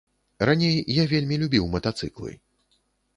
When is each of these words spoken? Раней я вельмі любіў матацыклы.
Раней 0.49 0.77
я 0.95 1.03
вельмі 1.11 1.37
любіў 1.43 1.67
матацыклы. 1.75 2.31